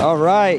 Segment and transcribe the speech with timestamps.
[0.00, 0.58] All right.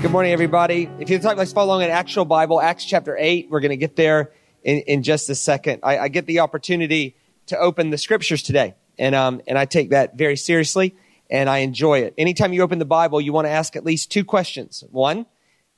[0.00, 0.90] Good morning, everybody.
[0.98, 3.48] If you'd like, let's follow along an actual Bible, Acts chapter 8.
[3.50, 4.32] We're going to get there
[4.64, 5.80] in, in just a second.
[5.84, 7.14] I, I, get the opportunity
[7.46, 10.96] to open the scriptures today, and, um, and I take that very seriously,
[11.30, 12.14] and I enjoy it.
[12.18, 14.82] Anytime you open the Bible, you want to ask at least two questions.
[14.90, 15.26] One,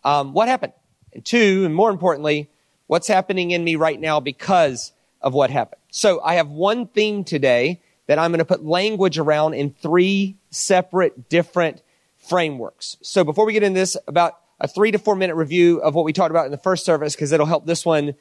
[0.03, 0.73] um, what happened?
[1.13, 2.49] And two, and more importantly,
[2.87, 5.83] what's happening in me right now because of what happened?
[5.91, 10.37] So I have one theme today that I'm going to put language around in three
[10.51, 11.83] separate, different
[12.27, 12.97] frameworks.
[13.03, 16.05] So before we get into this, about a three to four minute review of what
[16.05, 18.15] we talked about in the first service, because it'll help this one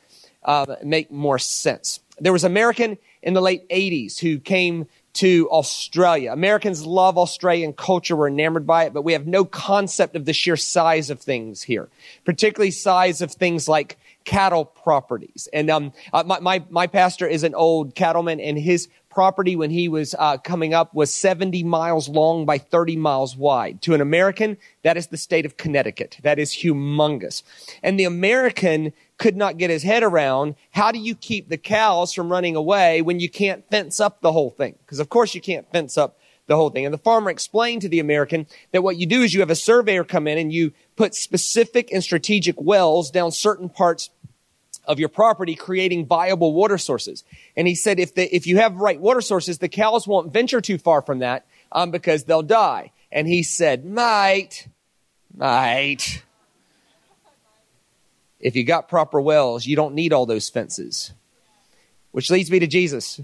[0.44, 2.00] uh, make more sense.
[2.20, 6.32] There was an American in the late 80s who came to Australia.
[6.32, 8.16] Americans love Australian culture.
[8.16, 11.62] We're enamored by it, but we have no concept of the sheer size of things
[11.62, 11.90] here,
[12.26, 15.48] particularly size of things like cattle properties.
[15.54, 19.70] And um, uh, my, my, my pastor is an old cattleman, and his property when
[19.70, 23.82] he was uh, coming up was 70 miles long by 30 miles wide.
[23.84, 26.18] To an American, that is the state of Connecticut.
[26.24, 27.44] That is humongous.
[27.82, 32.14] And the American could not get his head around how do you keep the cows
[32.14, 34.76] from running away when you can't fence up the whole thing?
[34.86, 36.18] Because of course you can't fence up
[36.48, 36.86] the whole thing.
[36.86, 39.56] And the farmer explained to the American that what you do is you have a
[39.56, 44.10] surveyor come in and you put specific and strategic wells down certain parts
[44.86, 47.24] of your property creating viable water sources.
[47.56, 50.62] And he said if the, if you have right water sources, the cows won't venture
[50.62, 52.92] too far from that um, because they'll die.
[53.12, 54.68] And he said, mate,
[55.36, 56.24] mate,
[58.40, 61.14] if you got proper wells, you don't need all those fences.
[62.12, 63.22] Which leads me to Jesus.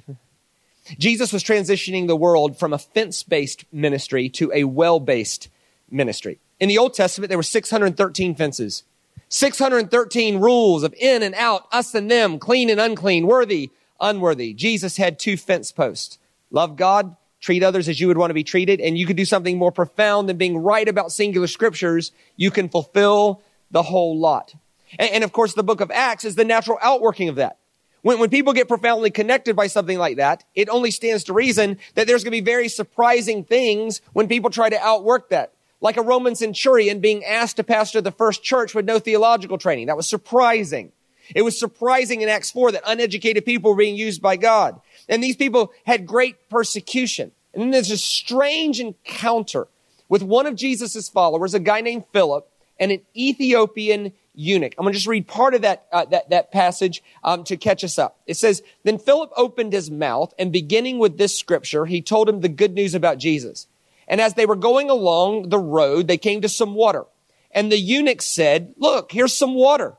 [0.97, 5.49] Jesus was transitioning the world from a fence based ministry to a well based
[5.91, 6.39] ministry.
[6.59, 8.83] In the Old Testament, there were 613 fences.
[9.30, 13.71] 613 rules of in and out, us and them, clean and unclean, worthy,
[14.02, 14.53] unworthy.
[14.53, 16.17] Jesus had two fence posts.
[16.52, 19.25] Love God, treat others as you would want to be treated, and you could do
[19.25, 22.11] something more profound than being right about singular scriptures.
[22.36, 24.55] You can fulfill the whole lot.
[24.97, 27.58] And, and of course, the book of Acts is the natural outworking of that.
[28.02, 31.77] When, when people get profoundly connected by something like that, it only stands to reason
[31.95, 35.97] that there's going to be very surprising things when people try to outwork that like
[35.97, 39.87] a Roman centurion being asked to pastor the first church with no theological training.
[39.87, 40.91] That was surprising.
[41.35, 44.79] It was surprising in Acts 4 that uneducated people were being used by God.
[45.07, 47.31] And these people had great persecution.
[47.53, 49.67] And then there's a strange encounter
[50.07, 54.73] with one of Jesus' followers, a guy named Philip, and an Ethiopian eunuch.
[54.77, 57.83] I'm going to just read part of that, uh, that, that passage um, to catch
[57.83, 58.17] us up.
[58.25, 62.41] It says, Then Philip opened his mouth, and beginning with this scripture, he told him
[62.41, 63.67] the good news about Jesus.
[64.09, 67.05] And as they were going along the road, they came to some water.
[67.52, 69.95] And the eunuch said, look, here's some water.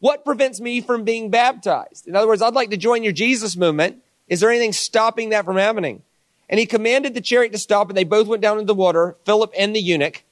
[0.00, 2.08] What prevents me from being baptized?
[2.08, 4.02] In other words, I'd like to join your Jesus movement.
[4.26, 6.02] Is there anything stopping that from happening?
[6.48, 9.16] And he commanded the chariot to stop and they both went down into the water,
[9.24, 10.24] Philip and the eunuch,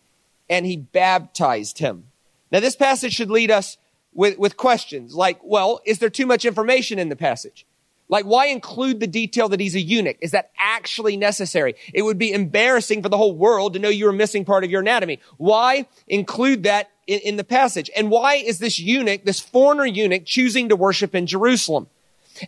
[0.49, 2.07] and he baptized him.
[2.51, 3.77] Now this passage should lead us
[4.13, 7.65] with, with questions like, well, is there too much information in the passage?
[8.11, 10.17] Like, why include the detail that he's a eunuch?
[10.21, 11.77] Is that actually necessary?
[11.95, 14.71] It would be embarrassing for the whole world to know you were missing part of
[14.71, 15.21] your anatomy.
[15.37, 17.89] Why include that in, in the passage?
[17.97, 21.87] And why is this eunuch, this foreigner eunuch, choosing to worship in Jerusalem?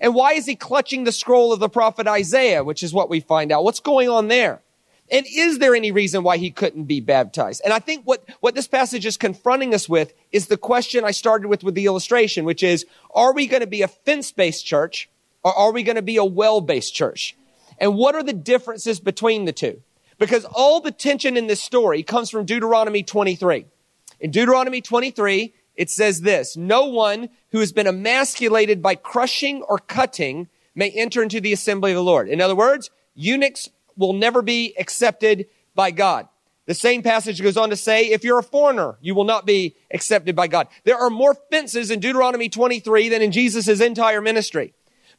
[0.00, 3.20] And why is he clutching the scroll of the prophet Isaiah, which is what we
[3.20, 3.62] find out?
[3.62, 4.60] What's going on there?
[5.12, 7.60] And is there any reason why he couldn't be baptized?
[7.64, 11.10] And I think what, what this passage is confronting us with is the question I
[11.12, 12.84] started with with the illustration, which is,
[13.14, 15.08] are we going to be a fence-based church
[15.44, 17.36] or are we going to be a well-based church?
[17.78, 19.82] And what are the differences between the two?
[20.18, 23.66] Because all the tension in this story comes from Deuteronomy 23.
[24.20, 29.78] In Deuteronomy 23, it says this, no one who has been emasculated by crushing or
[29.78, 32.28] cutting may enter into the assembly of the Lord.
[32.28, 36.28] In other words, eunuchs will never be accepted by God.
[36.66, 39.74] The same passage goes on to say, if you're a foreigner, you will not be
[39.92, 40.68] accepted by God.
[40.84, 44.72] There are more fences in Deuteronomy 23 than in Jesus' entire ministry.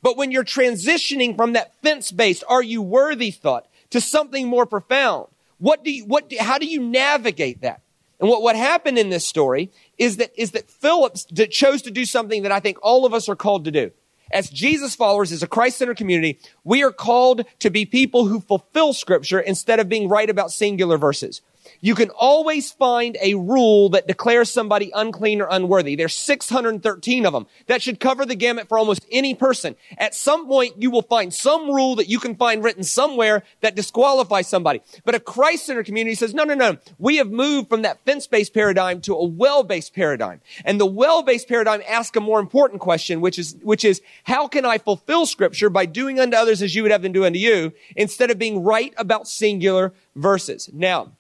[0.04, 5.28] But when you're transitioning from that fence-based, are you worthy thought to something more profound,
[5.58, 7.82] what do you, what, do, how do you navigate that?
[8.20, 11.16] And what, what happened in this story is that, is that Philip
[11.50, 13.92] chose to do something that I think all of us are called to do.
[14.32, 18.94] As Jesus followers, as a Christ-centered community, we are called to be people who fulfill
[18.94, 21.42] scripture instead of being right about singular verses.
[21.82, 25.96] You can always find a rule that declares somebody unclean or unworthy.
[25.96, 27.48] There's 613 of them.
[27.68, 29.76] That should cover the gamut for almost any person.
[29.98, 33.76] At some point, you will find some rule that you can find written somewhere that
[33.76, 34.82] disqualifies somebody.
[35.06, 36.78] But a Christ-centered community says, no, no, no.
[36.98, 40.42] We have moved from that fence-based paradigm to a well-based paradigm.
[40.66, 44.66] And the well-based paradigm asks a more important question, which is, which is, how can
[44.66, 47.74] I fulfill scripture by doing unto others as you would have them do unto you
[47.96, 50.70] instead of being right about singular verses?
[50.74, 51.12] Now,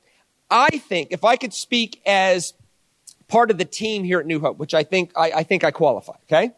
[0.50, 2.54] I think if I could speak as
[3.28, 5.72] part of the team here at New Hope, which I think I, I think I
[5.72, 6.52] qualify, okay?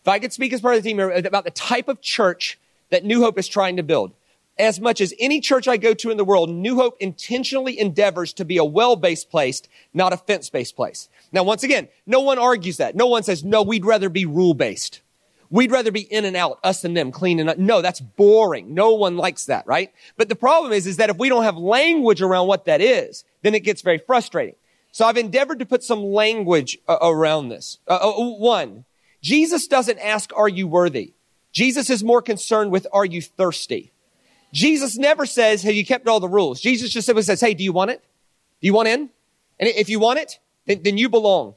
[0.00, 2.58] If I could speak as part of the team about the type of church
[2.90, 4.12] that New Hope is trying to build,
[4.58, 8.32] as much as any church I go to in the world, New Hope intentionally endeavors
[8.34, 9.62] to be a well-based place,
[9.94, 11.08] not a fence-based place.
[11.30, 12.96] Now, once again, no one argues that.
[12.96, 15.00] No one says, no, we'd rather be rule-based.
[15.50, 17.58] We'd rather be in and out, us and them, clean and out.
[17.58, 18.74] No, that's boring.
[18.74, 19.90] No one likes that, right?
[20.16, 23.24] But the problem is, is that if we don't have language around what that is,
[23.42, 24.56] then it gets very frustrating.
[24.92, 27.78] So I've endeavored to put some language uh, around this.
[27.88, 28.84] Uh, uh, one,
[29.22, 31.14] Jesus doesn't ask, are you worthy?
[31.52, 33.92] Jesus is more concerned with, are you thirsty?
[34.52, 36.60] Jesus never says, have you kept all the rules?
[36.60, 38.02] Jesus just simply says, hey, do you want it?
[38.60, 39.10] Do you want in?
[39.58, 41.54] And if you want it, then, then you belong.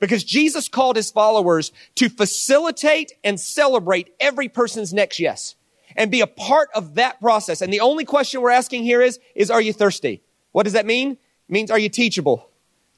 [0.00, 5.54] Because Jesus called his followers to facilitate and celebrate every person's next yes
[5.96, 7.60] and be a part of that process.
[7.60, 10.22] And the only question we're asking here is, is are you thirsty?
[10.52, 11.12] What does that mean?
[11.12, 11.18] It
[11.48, 12.48] means are you teachable?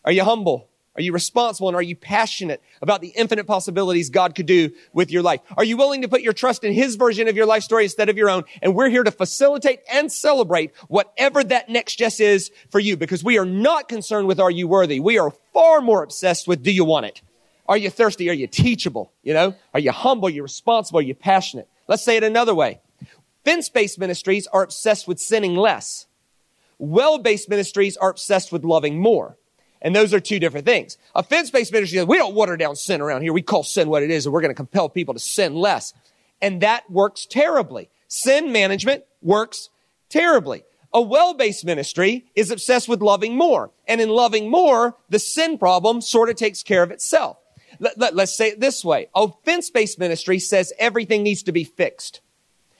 [0.05, 0.69] Are you humble?
[0.95, 5.11] Are you responsible and are you passionate about the infinite possibilities God could do with
[5.11, 5.41] your life?
[5.57, 8.11] Are you willing to put your trust in His version of your life story instead
[8.11, 8.45] of your own?
[8.61, 13.25] And we're here to facilitate and celebrate whatever that next yes is for you because
[13.25, 15.01] we are not concerned with are you worthy?
[15.01, 17.23] We are far more obsessed with do you want it?
[17.67, 18.29] Are you thirsty?
[18.29, 19.13] Are you teachable?
[19.23, 20.29] You know, are you humble?
[20.29, 20.99] Are you responsible?
[20.99, 21.69] Are you passionate?
[21.89, 22.81] Let's say it another way.
[23.47, 26.07] Fence-based ministries are obsessed with sinning less.
[26.79, 29.39] Well-based ministries are obsessed with loving more.
[29.83, 30.97] And those are two different things.
[31.15, 33.33] A fence-based ministry, we don't water down sin around here.
[33.33, 35.93] We call sin what it is, and we're going to compel people to sin less.
[36.41, 37.91] And that works terribly.
[38.09, 39.71] Sin management works
[40.09, 40.63] terribly.
[40.95, 43.71] A well-based ministry is obsessed with loving more.
[43.89, 47.39] And in loving more, the sin problem sort of takes care of itself.
[47.81, 49.09] Let, let, let's say it this way.
[49.15, 52.21] A fence-based ministry says everything needs to be fixed.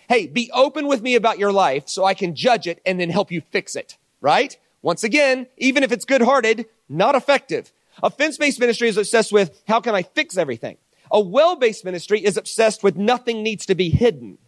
[0.09, 3.11] Hey, be open with me about your life so I can judge it and then
[3.11, 3.97] help you fix it.
[4.21, 4.57] Right?
[4.83, 7.73] Once again, even if it's good-hearted, not effective.
[8.03, 10.77] A fence-based ministry is obsessed with how can I fix everything?
[11.11, 14.39] A well-based ministry is obsessed with nothing needs to be hidden.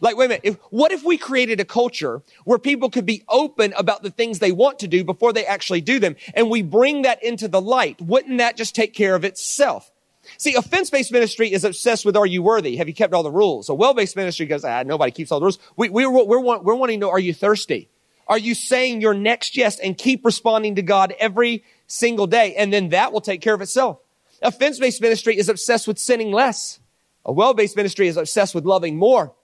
[0.00, 0.42] Like, wait a minute.
[0.44, 4.38] If, what if we created a culture where people could be open about the things
[4.38, 7.60] they want to do before they actually do them and we bring that into the
[7.60, 8.00] light?
[8.00, 9.90] Wouldn't that just take care of itself?
[10.38, 12.76] See, a fence-based ministry is obsessed with, are you worthy?
[12.76, 13.68] Have you kept all the rules?
[13.68, 15.58] A well-based ministry goes, ah, nobody keeps all the rules.
[15.76, 17.88] We, we're, we're, we're wanting to know, are you thirsty?
[18.30, 22.72] Are you saying your next yes and keep responding to God every single day, and
[22.72, 23.98] then that will take care of itself.
[24.40, 26.78] A fence-based ministry is obsessed with sinning less.
[27.26, 29.34] A well-based ministry is obsessed with loving more.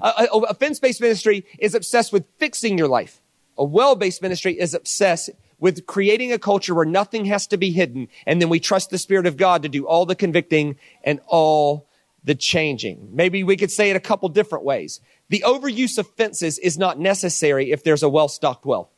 [0.00, 3.20] A, a, a fence-based ministry is obsessed with fixing your life.
[3.56, 8.08] A well-based ministry is obsessed with creating a culture where nothing has to be hidden,
[8.26, 11.85] and then we trust the Spirit of God to do all the convicting and all
[12.26, 13.08] the changing.
[13.12, 15.00] Maybe we could say it a couple different ways.
[15.28, 18.90] The overuse of fences is not necessary if there's a well-stocked well.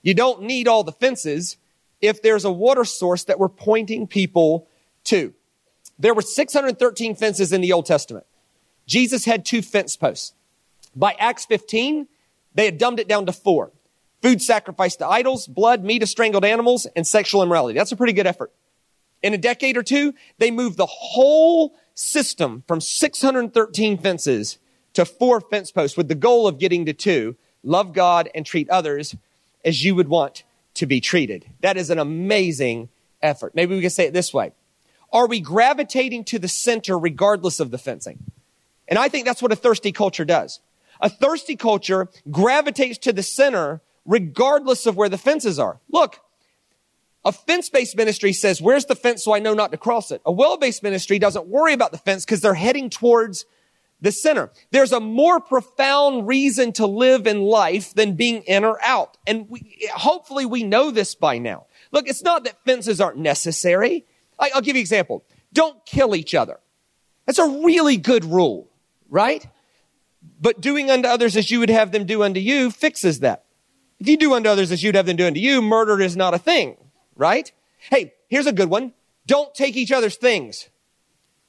[0.00, 1.56] You don't need all the fences
[2.00, 4.68] if there's a water source that we're pointing people
[5.04, 5.34] to.
[5.98, 8.26] There were 613 fences in the Old Testament.
[8.86, 10.32] Jesus had two fence posts.
[10.94, 12.06] By Acts 15,
[12.54, 13.72] they had dumbed it down to four.
[14.20, 17.76] Food sacrificed to idols, blood, meat of strangled animals, and sexual immorality.
[17.76, 18.52] That's a pretty good effort.
[19.20, 24.58] In a decade or two, they moved the whole system from 613 fences
[24.94, 27.36] to four fence posts with the goal of getting to two.
[27.62, 29.14] Love God and treat others
[29.64, 30.44] as you would want
[30.74, 31.46] to be treated.
[31.60, 32.88] That is an amazing
[33.20, 33.54] effort.
[33.54, 34.52] Maybe we can say it this way.
[35.12, 38.18] Are we gravitating to the center regardless of the fencing?
[38.88, 40.60] And I think that's what a thirsty culture does.
[41.00, 45.78] A thirsty culture gravitates to the center regardless of where the fences are.
[45.88, 46.20] Look,
[47.24, 50.20] a fence-based ministry says, where's the fence so I know not to cross it?
[50.24, 53.44] A well-based ministry doesn't worry about the fence because they're heading towards
[54.00, 54.50] the center.
[54.72, 59.16] There's a more profound reason to live in life than being in or out.
[59.26, 61.66] And we, hopefully we know this by now.
[61.92, 64.04] Look, it's not that fences aren't necessary.
[64.38, 65.24] I, I'll give you an example.
[65.52, 66.58] Don't kill each other.
[67.26, 68.68] That's a really good rule,
[69.08, 69.46] right?
[70.40, 73.44] But doing unto others as you would have them do unto you fixes that.
[74.00, 76.34] If you do unto others as you'd have them do unto you, murder is not
[76.34, 76.76] a thing,
[77.16, 77.50] right?
[77.78, 78.92] Hey, here's a good one.
[79.26, 80.68] Don't take each other's things.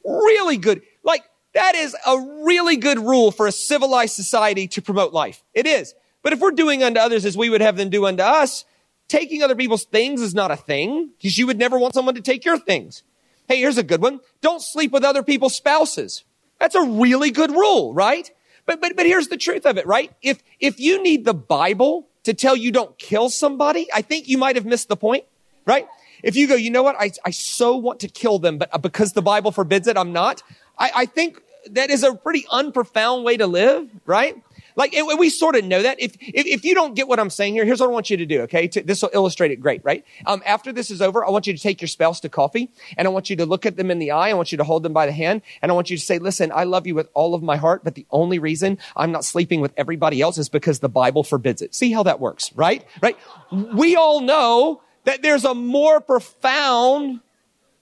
[0.05, 0.81] Really good.
[1.03, 5.43] Like, that is a really good rule for a civilized society to promote life.
[5.53, 5.93] It is.
[6.21, 8.65] But if we're doing unto others as we would have them do unto us,
[9.07, 12.21] taking other people's things is not a thing because you would never want someone to
[12.21, 13.03] take your things.
[13.47, 14.21] Hey, here's a good one.
[14.41, 16.23] Don't sleep with other people's spouses.
[16.59, 18.31] That's a really good rule, right?
[18.65, 20.11] But, but, but here's the truth of it, right?
[20.21, 24.37] If, if you need the Bible to tell you don't kill somebody, I think you
[24.37, 25.25] might have missed the point,
[25.65, 25.87] right?
[26.23, 26.95] If you go, you know what?
[26.97, 30.41] I, I so want to kill them, but because the Bible forbids it, I'm not.
[30.77, 31.41] I, I think
[31.71, 34.41] that is a pretty unprofound way to live, right?
[34.75, 35.99] Like it, we sort of know that.
[35.99, 38.17] If, if, if you don't get what I'm saying here, here's what I want you
[38.17, 38.41] to do.
[38.41, 40.03] Okay, to, this will illustrate it great, right?
[40.25, 43.07] Um, after this is over, I want you to take your spouse to coffee, and
[43.07, 44.29] I want you to look at them in the eye.
[44.29, 46.19] I want you to hold them by the hand, and I want you to say,
[46.19, 49.25] "Listen, I love you with all of my heart, but the only reason I'm not
[49.25, 52.83] sleeping with everybody else is because the Bible forbids it." See how that works, right?
[53.01, 53.17] Right?
[53.51, 57.21] We all know that there's a more profound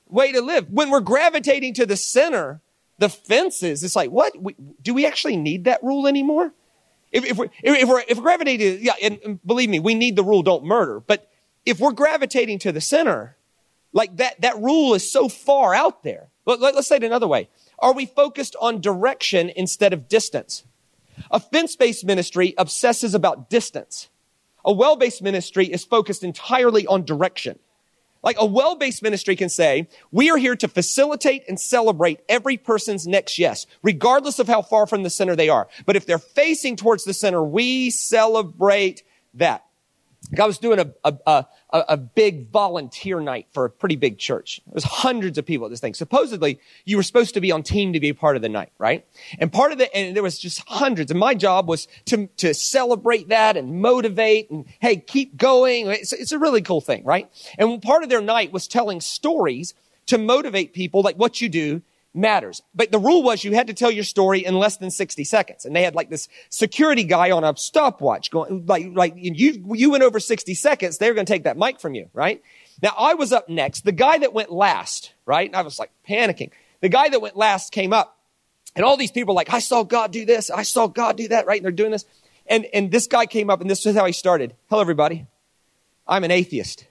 [0.08, 2.62] way to live when we're gravitating to the center
[3.02, 3.84] the fences.
[3.84, 4.40] It's like, what?
[4.40, 6.54] We, do we actually need that rule anymore?
[7.12, 10.24] If, if, we're, if, we're, if we're gravitating, yeah, and, believe me, we need the
[10.24, 11.02] rule, don't murder.
[11.02, 11.30] But
[11.66, 13.36] if we're gravitating to the center,
[13.92, 16.30] like that, that rule is so far out there.
[16.46, 17.50] Let, let, let's say it another way.
[17.80, 20.64] Are we focused on direction instead of distance?
[21.32, 24.10] A fence-based ministry obsesses about distance.
[24.66, 27.60] A well-based ministry is focused entirely on direction.
[28.24, 33.08] Like a well-based ministry can say, we are here to facilitate and celebrate every person's
[33.08, 35.68] next yes, regardless of how far from the center they are.
[35.86, 39.02] But if they're facing towards the center, we celebrate
[39.34, 39.66] that.
[40.40, 44.62] I was doing a, a, a, a, big volunteer night for a pretty big church.
[44.66, 45.94] There was hundreds of people at this thing.
[45.94, 48.72] Supposedly, you were supposed to be on team to be a part of the night,
[48.78, 49.06] right?
[49.40, 51.12] And part of the, and there was just hundreds.
[51.12, 55.88] And my job was to, to celebrate that and motivate and, hey, keep going.
[55.88, 57.30] It's, it's a really cool thing, right?
[57.58, 59.74] And part of their night was telling stories
[60.06, 61.82] to motivate people like what you do
[62.14, 62.62] matters.
[62.74, 65.66] But the rule was you had to tell your story in less than 60 seconds.
[65.66, 69.92] And they had like this security guy on a stopwatch going, like, like you, you
[69.92, 72.42] went over 60 seconds, they were going to take that mic from you, right?
[72.82, 73.86] Now I was up next.
[73.86, 75.48] The guy that went last, right?
[75.48, 76.52] And I was like panicking.
[76.82, 78.18] The guy that went last came up
[78.76, 80.50] and all these people like, I saw God do this.
[80.50, 81.58] I saw God do that, right?
[81.58, 82.06] And they're doing this.
[82.48, 84.56] And, and this guy came up and this is how he started.
[84.70, 85.26] Hello, everybody.
[86.08, 86.88] I'm an atheist.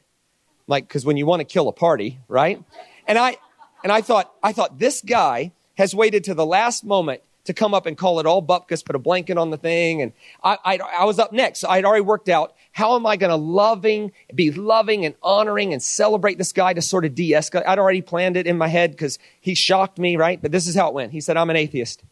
[0.67, 2.62] Like, cause when you want to kill a party, right?
[3.07, 3.39] And I,
[3.83, 7.73] and I thought, I thought this guy has waited to the last moment to come
[7.73, 10.03] up and call it all bupkis, put a blanket on the thing.
[10.03, 10.13] And
[10.45, 11.61] I, I, I was up next.
[11.61, 15.73] So I'd already worked out how am I going to loving, be loving and honoring
[15.73, 17.67] and celebrate this guy to sort of de-escalate.
[17.67, 20.41] I'd already planned it in my head because he shocked me, right?
[20.41, 21.13] But this is how it went.
[21.13, 22.03] He said, I'm an atheist.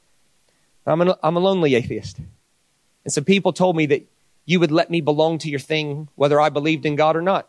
[0.86, 2.18] I'm, an, I'm a lonely atheist.
[3.04, 4.06] And some people told me that
[4.46, 7.46] you would let me belong to your thing whether I believed in God or not.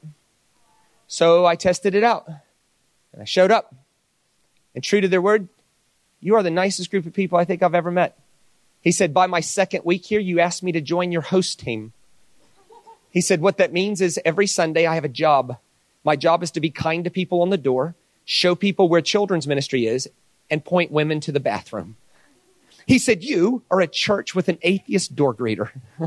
[1.07, 2.27] So I tested it out
[3.13, 3.73] and I showed up.
[4.75, 5.47] And true to their word,
[6.21, 8.17] you are the nicest group of people I think I've ever met.
[8.81, 11.93] He said, by my second week here, you asked me to join your host team.
[13.11, 15.57] He said, what that means is every Sunday I have a job.
[16.03, 19.47] My job is to be kind to people on the door, show people where children's
[19.47, 20.09] ministry is,
[20.49, 21.97] and point women to the bathroom.
[22.85, 25.71] He said, you are a church with an atheist door greeter.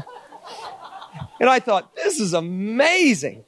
[1.40, 3.44] and I thought, this is amazing.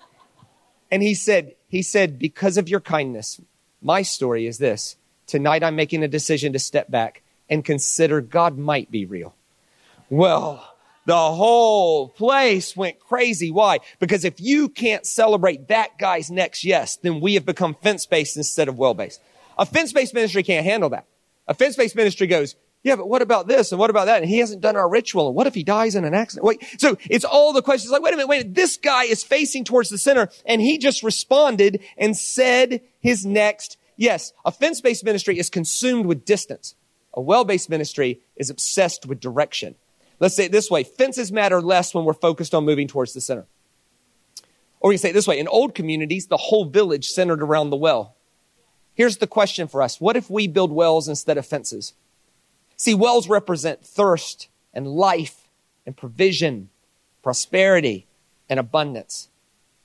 [0.91, 3.41] And he said, he said, because of your kindness,
[3.83, 4.97] my story is this.
[5.27, 9.35] Tonight I'm making a decision to step back and consider God might be real.
[10.11, 10.75] Well,
[11.07, 13.51] the whole place went crazy.
[13.51, 13.81] Why?
[13.99, 18.37] Because if you can't celebrate that guy's next yes, then we have become fence based
[18.37, 19.21] instead of well based.
[19.59, 21.07] A fence based ministry can't handle that.
[21.47, 24.21] A fence based ministry goes, yeah, but what about this and what about that?
[24.21, 25.29] And he hasn't done our ritual.
[25.29, 26.45] And what if he dies in an accident?
[26.45, 28.55] Wait, so it's all the questions like, wait a minute, wait a minute.
[28.55, 33.79] This guy is facing towards the center and he just responded and said his next
[33.97, 36.75] Yes, a fence based ministry is consumed with distance.
[37.15, 39.77] A well based ministry is obsessed with direction.
[40.21, 43.21] Let's say it this way fences matter less when we're focused on moving towards the
[43.21, 43.47] center.
[44.81, 47.71] Or we can say it this way in old communities, the whole village centered around
[47.71, 48.17] the well.
[48.95, 51.95] Here's the question for us What if we build wells instead of fences?
[52.77, 55.49] See, wells represent thirst and life
[55.87, 56.71] and provision,
[57.23, 58.07] prosperity
[58.49, 59.29] and abundance.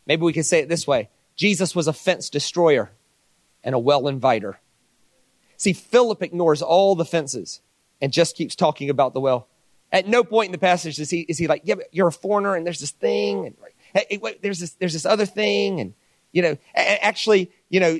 [0.06, 2.92] Maybe we can say it this way Jesus was a fence destroyer
[3.64, 4.60] and a well inviter.
[5.58, 7.62] See, Philip ignores all the fences
[8.02, 9.48] and just keeps talking about the well.
[9.92, 12.12] At no point in the passage is he, is he like, yeah, but you're a
[12.12, 13.56] foreigner and there's this thing and
[13.94, 15.80] hey, wait, there's this, there's this other thing.
[15.80, 15.94] And,
[16.32, 18.00] you know, actually, you know,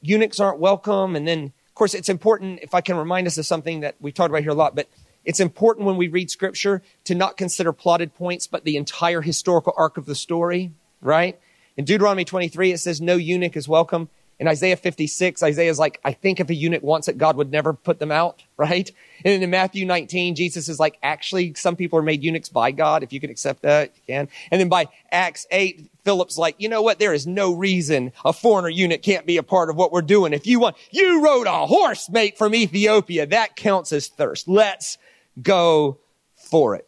[0.00, 1.16] eunuchs aren't welcome.
[1.16, 4.14] And then, of course, it's important if I can remind us of something that we've
[4.14, 4.88] talked about here a lot, but
[5.24, 9.74] it's important when we read scripture to not consider plotted points, but the entire historical
[9.76, 11.38] arc of the story, right?
[11.76, 14.08] In Deuteronomy 23, it says no eunuch is welcome.
[14.38, 17.72] In Isaiah 56, Isaiah's like, I think if a eunuch wants it, God would never
[17.72, 18.90] put them out, right?
[19.24, 23.02] And in Matthew 19, Jesus is like, actually, some people are made eunuchs by God.
[23.02, 24.28] If you can accept that, you can.
[24.50, 26.98] And then by Acts 8, Philip's like, you know what?
[26.98, 30.34] There is no reason a foreigner eunuch can't be a part of what we're doing.
[30.34, 33.26] If you want, you rode a horse, mate, from Ethiopia.
[33.26, 34.48] That counts as thirst.
[34.48, 34.98] Let's
[35.42, 35.98] go
[36.36, 36.86] for it.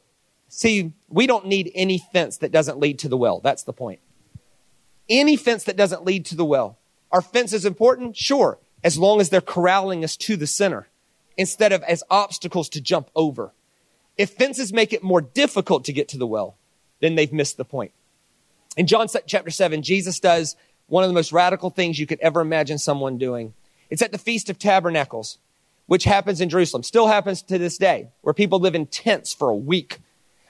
[0.48, 3.40] See, we don't need any fence that doesn't lead to the well.
[3.40, 4.00] That's the point.
[5.08, 6.77] Any fence that doesn't lead to the well.
[7.10, 8.16] Are fences important?
[8.16, 10.88] Sure, as long as they're corralling us to the center
[11.36, 13.52] instead of as obstacles to jump over.
[14.16, 16.56] If fences make it more difficult to get to the well,
[17.00, 17.92] then they've missed the point.
[18.76, 20.56] In John chapter 7, Jesus does
[20.88, 23.54] one of the most radical things you could ever imagine someone doing.
[23.90, 25.38] It's at the Feast of Tabernacles,
[25.86, 29.48] which happens in Jerusalem, still happens to this day, where people live in tents for
[29.48, 29.98] a week.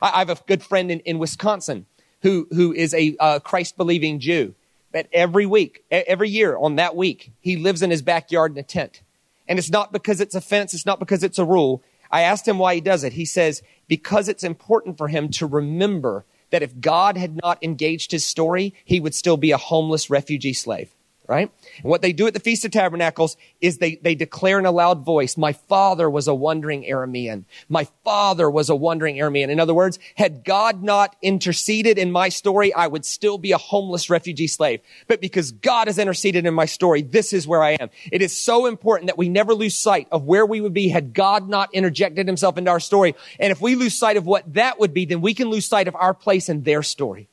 [0.00, 1.86] I, have a good friend in, in Wisconsin
[2.22, 4.54] who, who is a uh, Christ believing Jew.
[4.92, 8.62] But every week, every year on that week, he lives in his backyard in a
[8.62, 9.02] tent.
[9.46, 11.82] And it's not because it's a fence, it's not because it's a rule.
[12.10, 13.12] I asked him why he does it.
[13.12, 18.12] He says, because it's important for him to remember that if God had not engaged
[18.12, 20.94] his story, he would still be a homeless refugee slave
[21.28, 21.52] right?
[21.76, 24.70] And what they do at the Feast of Tabernacles is they, they declare in a
[24.70, 27.44] loud voice, my father was a wandering Aramean.
[27.68, 29.50] My father was a wandering Aramean.
[29.50, 33.58] In other words, had God not interceded in my story, I would still be a
[33.58, 34.80] homeless refugee slave.
[35.06, 37.90] But because God has interceded in my story, this is where I am.
[38.10, 41.12] It is so important that we never lose sight of where we would be had
[41.12, 43.14] God not interjected himself into our story.
[43.38, 45.88] And if we lose sight of what that would be, then we can lose sight
[45.88, 47.27] of our place in their story.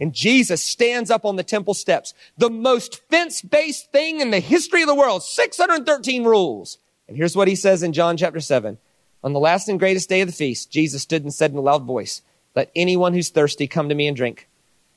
[0.00, 4.82] And Jesus stands up on the temple steps, the most fence-based thing in the history
[4.82, 6.78] of the world, 613 rules.
[7.08, 8.78] And here's what he says in John chapter 7.
[9.24, 11.60] On the last and greatest day of the feast, Jesus stood and said in a
[11.60, 12.22] loud voice,
[12.54, 14.48] Let anyone who's thirsty come to me and drink.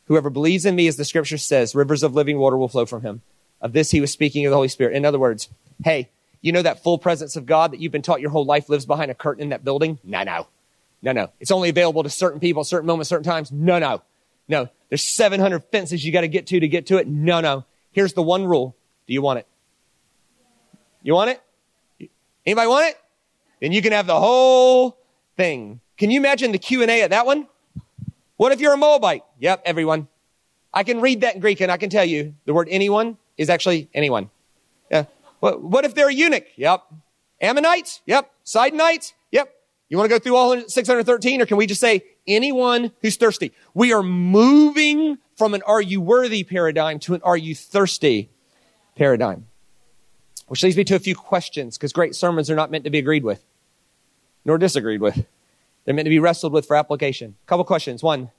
[0.05, 3.01] Whoever believes in me, as the scripture says, rivers of living water will flow from
[3.01, 3.21] him.
[3.61, 4.95] Of this he was speaking of the Holy Spirit.
[4.95, 5.49] In other words,
[5.83, 6.09] hey,
[6.41, 8.85] you know that full presence of God that you've been taught your whole life lives
[8.85, 9.97] behind a curtain in that building?
[10.03, 10.47] No, no.
[11.01, 11.31] No, no.
[11.39, 13.51] It's only available to certain people, certain moments, certain times.
[13.51, 14.01] No, no.
[14.47, 17.07] No, there's 700 fences you got to get to to get to it.
[17.07, 17.65] No, no.
[17.91, 18.75] Here's the one rule.
[19.07, 19.47] Do you want it?
[21.01, 22.09] You want it?
[22.45, 22.97] Anybody want it?
[23.61, 24.97] Then you can have the whole
[25.37, 25.79] thing.
[25.97, 27.47] Can you imagine the Q&A at that one?
[28.37, 29.23] What if you're a Moabite?
[29.39, 30.07] Yep, everyone.
[30.73, 33.49] I can read that in Greek and I can tell you the word anyone is
[33.49, 34.29] actually anyone.
[34.91, 35.05] Yeah.
[35.39, 36.45] What, what if they're a eunuch?
[36.57, 36.83] Yep.
[37.41, 38.01] Ammonites?
[38.05, 38.29] Yep.
[38.43, 39.13] Sidonites?
[39.31, 39.53] Yep.
[39.89, 43.51] You want to go through all 613 or can we just say anyone who's thirsty?
[43.73, 48.29] We are moving from an are you worthy paradigm to an are you thirsty
[48.95, 49.47] paradigm.
[50.47, 52.99] Which leads me to a few questions because great sermons are not meant to be
[52.99, 53.43] agreed with
[54.45, 55.25] nor disagreed with.
[55.83, 57.35] They're meant to be wrestled with for application.
[57.43, 58.01] A couple questions.
[58.01, 58.31] One,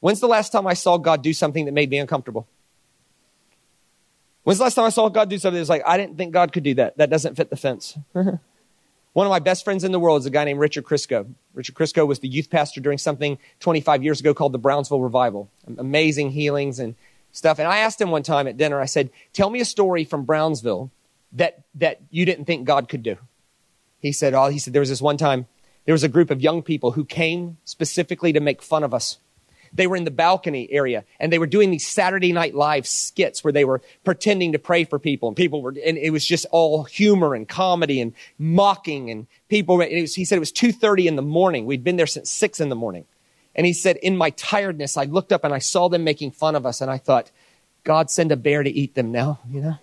[0.00, 2.46] when's the last time I saw God do something that made me uncomfortable?
[4.42, 6.32] When's the last time I saw God do something that was like, I didn't think
[6.32, 6.98] God could do that.
[6.98, 7.96] That doesn't fit the fence.
[9.14, 11.32] One of my best friends in the world is a guy named Richard Crisco.
[11.54, 15.48] Richard Crisco was the youth pastor during something 25 years ago called the Brownsville Revival.
[15.78, 16.96] Amazing healings and
[17.30, 17.60] stuff.
[17.60, 20.24] And I asked him one time at dinner, I said, Tell me a story from
[20.24, 20.90] Brownsville
[21.32, 23.16] that, that you didn't think God could do.
[24.00, 25.46] He said, Oh, he said, there was this one time,
[25.84, 29.18] there was a group of young people who came specifically to make fun of us
[29.74, 33.42] they were in the balcony area and they were doing these Saturday Night Live skits
[33.42, 36.46] where they were pretending to pray for people and people were, and it was just
[36.50, 41.16] all humor and comedy and mocking and people, was, he said it was 2.30 in
[41.16, 41.66] the morning.
[41.66, 43.04] We'd been there since 6 in the morning.
[43.56, 46.54] And he said, in my tiredness, I looked up and I saw them making fun
[46.54, 47.30] of us and I thought,
[47.82, 49.76] God send a bear to eat them now, you know?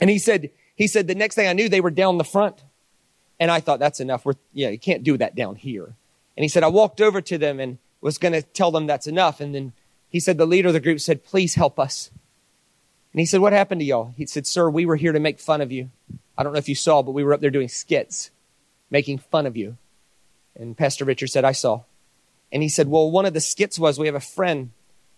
[0.00, 2.62] And he said, he said, the next thing I knew, they were down the front.
[3.38, 4.24] And I thought, that's enough.
[4.24, 5.94] We're, yeah, you can't do that down here.
[6.36, 9.06] And he said, I walked over to them and was going to tell them that's
[9.06, 9.40] enough.
[9.40, 9.72] And then
[10.08, 12.10] he said, the leader of the group said, please help us.
[13.12, 14.14] And he said, what happened to y'all?
[14.16, 15.90] He said, sir, we were here to make fun of you.
[16.38, 18.30] I don't know if you saw, but we were up there doing skits,
[18.90, 19.76] making fun of you.
[20.56, 21.82] And Pastor Richard said, I saw.
[22.52, 24.70] And he said, well, one of the skits was we have a friend.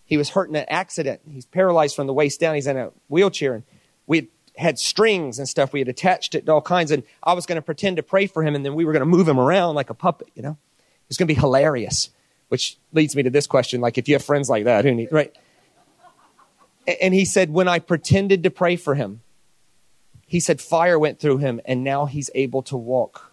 [0.05, 1.21] He was hurt in an accident.
[1.31, 2.55] He's paralyzed from the waist down.
[2.55, 3.55] He's in a wheelchair.
[3.55, 3.63] And
[4.05, 5.73] we had, strings and stuff.
[5.73, 6.91] We had attached it to all kinds.
[6.91, 8.53] And I was going to pretend to pray for him.
[8.53, 10.51] And then we were going to move him around like a puppet, you know?
[10.51, 12.09] It was going to be hilarious.
[12.53, 15.11] Which leads me to this question like, if you have friends like that, who need,
[15.11, 15.35] right?
[17.01, 19.21] And he said, when I pretended to pray for him,
[20.27, 23.31] he said, fire went through him and now he's able to walk.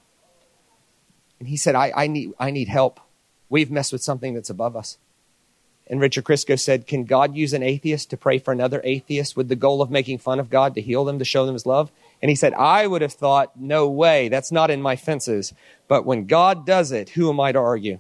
[1.39, 2.99] And he said, I, I, need, I need help.
[3.51, 4.97] We've messed with something that's above us.
[5.87, 9.51] And Richard Crisco said, Can God use an atheist to pray for another atheist with
[9.51, 11.93] the goal of making fun of God, to heal them, to show them his love?
[12.23, 15.53] And he said, I would have thought, No way, that's not in my fences.
[15.89, 17.99] But when God does it, who am I to argue?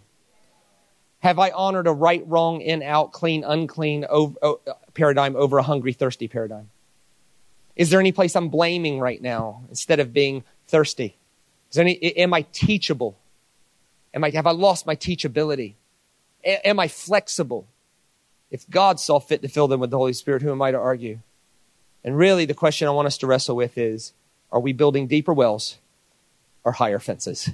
[1.20, 4.60] Have I honored a right, wrong, in, out, clean, unclean over, oh,
[4.94, 6.70] paradigm over a hungry, thirsty paradigm?
[7.76, 11.16] Is there any place I'm blaming right now instead of being thirsty?
[11.70, 13.18] Is there any, am I teachable?
[14.14, 15.74] Am I, have I lost my teachability?
[16.44, 17.66] A, am I flexible?
[18.50, 20.78] If God saw fit to fill them with the Holy Spirit, who am I to
[20.78, 21.20] argue?
[22.02, 24.14] And really, the question I want us to wrestle with is
[24.50, 25.76] are we building deeper wells
[26.64, 27.50] or higher fences?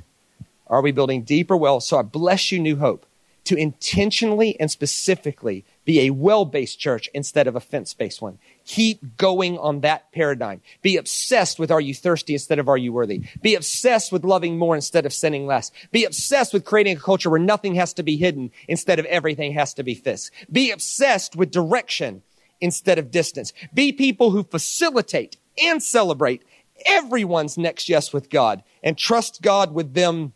[0.68, 1.86] Are we building deeper wells?
[1.86, 3.06] So I bless you, New Hope
[3.46, 8.38] to intentionally and specifically Be a well based church instead of a fence based one.
[8.64, 10.60] Keep going on that paradigm.
[10.82, 13.24] Be obsessed with are you thirsty instead of are you worthy.
[13.40, 15.70] Be obsessed with loving more instead of sinning less.
[15.92, 19.52] Be obsessed with creating a culture where nothing has to be hidden instead of everything
[19.52, 20.30] has to be fixed.
[20.50, 22.22] Be obsessed with direction
[22.60, 23.52] instead of distance.
[23.72, 26.42] Be people who facilitate and celebrate
[26.84, 30.32] everyone's next yes with God and trust God with them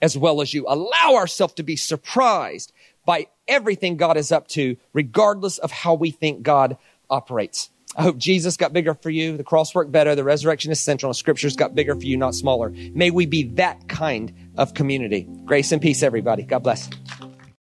[0.00, 0.66] as well as you.
[0.68, 2.72] Allow ourselves to be surprised
[3.04, 6.76] by everything God is up to, regardless of how we think God
[7.08, 7.70] operates.
[7.96, 11.10] I hope Jesus got bigger for you, the cross worked better, the resurrection is central,
[11.10, 12.70] and scriptures got bigger for you, not smaller.
[12.70, 15.26] May we be that kind of community.
[15.44, 16.42] Grace and peace, everybody.
[16.42, 16.90] God bless.